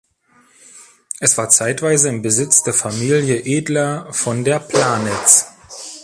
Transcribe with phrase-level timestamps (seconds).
[1.19, 5.45] Es war zeitweise im Besitz der Familie Edler von der Planitz.